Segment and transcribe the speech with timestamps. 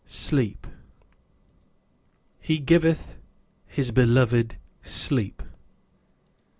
[0.07, 0.65] Sleep
[2.39, 3.19] He giveth
[3.67, 5.43] His Beloved Sleep.